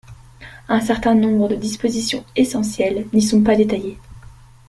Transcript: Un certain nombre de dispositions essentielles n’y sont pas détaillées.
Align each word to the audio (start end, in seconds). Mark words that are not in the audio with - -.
Un 0.67 0.81
certain 0.81 1.13
nombre 1.13 1.47
de 1.47 1.53
dispositions 1.53 2.25
essentielles 2.35 3.05
n’y 3.13 3.21
sont 3.21 3.43
pas 3.43 3.55
détaillées. 3.55 3.99